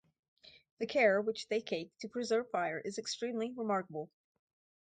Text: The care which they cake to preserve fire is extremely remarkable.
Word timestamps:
The 0.79 0.87
care 0.87 1.21
which 1.21 1.47
they 1.47 1.61
cake 1.61 1.91
to 1.99 2.09
preserve 2.09 2.49
fire 2.49 2.79
is 2.79 2.97
extremely 2.97 3.51
remarkable. 3.55 4.09